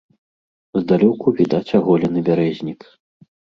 Здалёку 0.81 1.35
відаць 1.41 1.75
аголены 1.81 2.19
бярэзнік. 2.33 2.79